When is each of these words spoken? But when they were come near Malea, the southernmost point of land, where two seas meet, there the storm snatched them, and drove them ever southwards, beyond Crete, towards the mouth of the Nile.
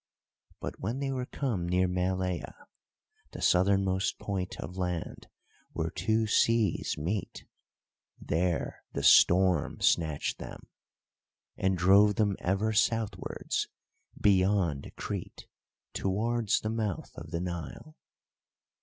But 0.59 0.79
when 0.79 0.97
they 0.97 1.11
were 1.11 1.27
come 1.27 1.69
near 1.69 1.87
Malea, 1.87 2.65
the 3.33 3.39
southernmost 3.43 4.17
point 4.17 4.59
of 4.59 4.75
land, 4.75 5.27
where 5.73 5.91
two 5.91 6.25
seas 6.25 6.97
meet, 6.97 7.45
there 8.19 8.83
the 8.93 9.03
storm 9.03 9.79
snatched 9.79 10.39
them, 10.39 10.65
and 11.55 11.77
drove 11.77 12.15
them 12.15 12.35
ever 12.39 12.73
southwards, 12.73 13.67
beyond 14.19 14.91
Crete, 14.97 15.45
towards 15.93 16.61
the 16.61 16.71
mouth 16.71 17.11
of 17.15 17.29
the 17.29 17.39
Nile. 17.39 17.95